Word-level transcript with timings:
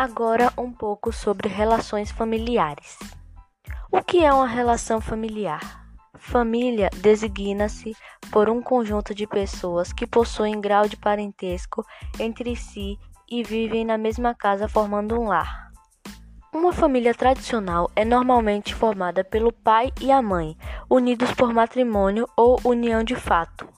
Agora 0.00 0.52
um 0.56 0.70
pouco 0.70 1.12
sobre 1.12 1.48
relações 1.48 2.08
familiares. 2.12 2.96
O 3.90 4.00
que 4.00 4.24
é 4.24 4.32
uma 4.32 4.46
relação 4.46 5.00
familiar? 5.00 5.88
Família 6.14 6.88
designa-se 6.98 7.96
por 8.30 8.48
um 8.48 8.62
conjunto 8.62 9.12
de 9.12 9.26
pessoas 9.26 9.92
que 9.92 10.06
possuem 10.06 10.60
grau 10.60 10.86
de 10.86 10.96
parentesco 10.96 11.84
entre 12.16 12.54
si 12.54 12.96
e 13.28 13.42
vivem 13.42 13.84
na 13.84 13.98
mesma 13.98 14.36
casa 14.36 14.68
formando 14.68 15.20
um 15.20 15.26
lar. 15.26 15.72
Uma 16.54 16.72
família 16.72 17.12
tradicional 17.12 17.90
é 17.96 18.04
normalmente 18.04 18.76
formada 18.76 19.24
pelo 19.24 19.52
pai 19.52 19.90
e 20.00 20.12
a 20.12 20.22
mãe, 20.22 20.56
unidos 20.88 21.32
por 21.32 21.52
matrimônio 21.52 22.28
ou 22.36 22.60
união 22.62 23.02
de 23.02 23.16
fato, 23.16 23.68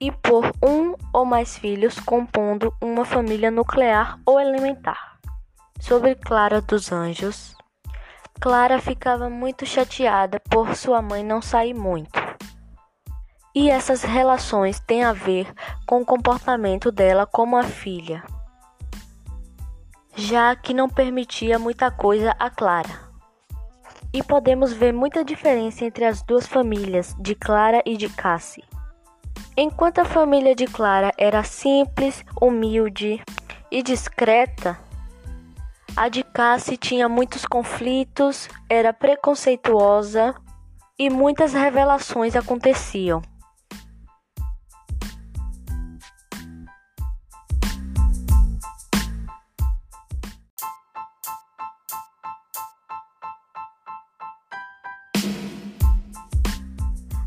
e 0.00 0.10
por 0.10 0.50
um 0.60 0.96
ou 1.12 1.24
mais 1.24 1.56
filhos 1.56 2.00
compondo 2.00 2.74
uma 2.82 3.04
família 3.04 3.48
nuclear 3.48 4.18
ou 4.26 4.40
elementar. 4.40 5.15
Sobre 5.86 6.16
Clara 6.16 6.60
dos 6.60 6.90
Anjos. 6.90 7.54
Clara 8.40 8.80
ficava 8.80 9.30
muito 9.30 9.64
chateada 9.64 10.40
por 10.50 10.74
sua 10.74 11.00
mãe 11.00 11.22
não 11.22 11.40
sair 11.40 11.74
muito. 11.74 12.10
E 13.54 13.70
essas 13.70 14.02
relações 14.02 14.80
têm 14.80 15.04
a 15.04 15.12
ver 15.12 15.46
com 15.86 16.00
o 16.00 16.04
comportamento 16.04 16.90
dela 16.90 17.24
como 17.24 17.56
a 17.56 17.62
filha, 17.62 18.24
já 20.16 20.56
que 20.56 20.74
não 20.74 20.88
permitia 20.88 21.56
muita 21.56 21.88
coisa 21.88 22.34
a 22.36 22.50
Clara. 22.50 23.08
E 24.12 24.24
podemos 24.24 24.72
ver 24.72 24.92
muita 24.92 25.24
diferença 25.24 25.84
entre 25.84 26.04
as 26.04 26.20
duas 26.20 26.48
famílias, 26.48 27.14
de 27.20 27.36
Clara 27.36 27.80
e 27.86 27.96
de 27.96 28.08
Cassie. 28.08 28.64
Enquanto 29.56 30.00
a 30.00 30.04
família 30.04 30.52
de 30.52 30.66
Clara 30.66 31.12
era 31.16 31.44
simples, 31.44 32.24
humilde 32.40 33.22
e 33.70 33.84
discreta, 33.84 34.84
a 35.96 36.10
de 36.10 36.22
Cassie 36.22 36.76
tinha 36.76 37.08
muitos 37.08 37.46
conflitos, 37.46 38.50
era 38.68 38.92
preconceituosa 38.92 40.34
e 40.98 41.08
muitas 41.08 41.54
revelações 41.54 42.36
aconteciam. 42.36 43.22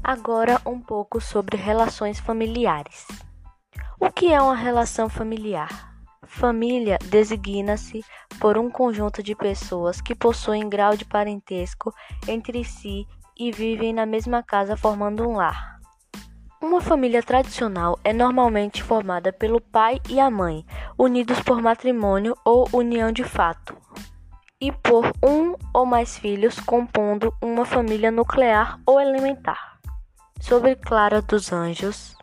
Agora 0.04 0.62
um 0.66 0.80
pouco 0.80 1.20
sobre 1.20 1.58
relações 1.58 2.20
familiares. 2.20 3.08
O 4.00 4.12
que 4.12 4.32
é 4.32 4.40
uma 4.40 4.56
relação 4.56 5.10
familiar? 5.10 5.89
Família 6.32 7.00
designa-se 7.06 8.06
por 8.40 8.56
um 8.56 8.70
conjunto 8.70 9.24
de 9.24 9.36
pessoas 9.36 10.00
que 10.00 10.14
possuem 10.14 10.70
grau 10.70 10.96
de 10.96 11.04
parentesco 11.04 11.92
entre 12.28 12.64
si 12.64 13.08
e 13.36 13.52
vivem 13.52 13.92
na 13.92 14.06
mesma 14.06 14.44
casa 14.44 14.78
formando 14.78 15.28
um 15.28 15.36
lar. 15.38 15.80
Uma 16.62 16.80
família 16.80 17.24
tradicional 17.24 17.98
é 18.04 18.14
normalmente 18.14 18.84
formada 18.84 19.34
pelo 19.34 19.60
pai 19.60 20.00
e 20.08 20.20
a 20.20 20.30
mãe, 20.30 20.64
unidos 20.98 21.40
por 21.42 21.60
matrimônio 21.62 22.38
ou 22.46 22.70
união 22.72 23.12
de 23.12 23.24
fato, 23.24 23.76
e 24.62 24.72
por 24.72 25.12
um 25.24 25.56
ou 25.74 25.84
mais 25.84 26.16
filhos 26.16 26.60
compondo 26.60 27.34
uma 27.42 27.66
família 27.66 28.12
nuclear 28.12 28.80
ou 28.86 29.02
elementar. 29.02 29.80
Sobre 30.40 30.76
Clara 30.76 31.24
dos 31.24 31.52
Anjos, 31.52 32.19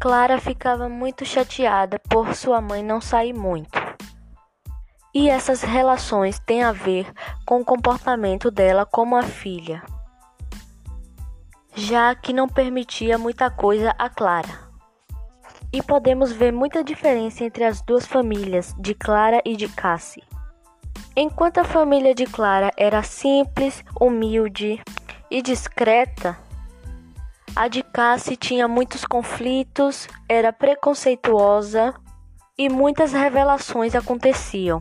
Clara 0.00 0.40
ficava 0.40 0.88
muito 0.88 1.24
chateada 1.24 1.98
por 2.08 2.32
sua 2.32 2.60
mãe 2.60 2.84
não 2.84 3.00
sair 3.00 3.32
muito. 3.32 3.76
E 5.12 5.28
essas 5.28 5.62
relações 5.62 6.38
têm 6.38 6.62
a 6.62 6.70
ver 6.70 7.12
com 7.44 7.60
o 7.60 7.64
comportamento 7.64 8.48
dela 8.48 8.86
como 8.86 9.16
a 9.16 9.24
filha, 9.24 9.82
já 11.74 12.14
que 12.14 12.32
não 12.32 12.48
permitia 12.48 13.18
muita 13.18 13.50
coisa 13.50 13.92
a 13.98 14.08
Clara. 14.08 14.68
E 15.72 15.82
podemos 15.82 16.30
ver 16.30 16.52
muita 16.52 16.84
diferença 16.84 17.42
entre 17.42 17.64
as 17.64 17.82
duas 17.82 18.06
famílias, 18.06 18.76
de 18.78 18.94
Clara 18.94 19.42
e 19.44 19.56
de 19.56 19.66
Cassie. 19.68 20.22
Enquanto 21.16 21.58
a 21.58 21.64
família 21.64 22.14
de 22.14 22.24
Clara 22.24 22.70
era 22.76 23.02
simples, 23.02 23.84
humilde 24.00 24.80
e 25.28 25.42
discreta, 25.42 26.38
a 27.58 27.66
de 27.66 27.82
Cassie 27.82 28.36
tinha 28.36 28.68
muitos 28.68 29.04
conflitos, 29.04 30.06
era 30.28 30.52
preconceituosa 30.52 31.92
e 32.56 32.68
muitas 32.68 33.12
revelações 33.12 33.96
aconteciam. 33.96 34.80